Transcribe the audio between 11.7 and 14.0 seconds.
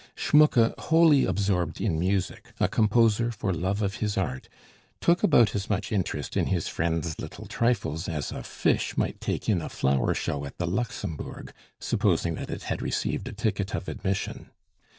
supposing that it had received a ticket of